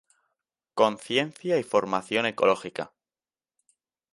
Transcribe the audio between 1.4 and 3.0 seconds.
y formación ecológica.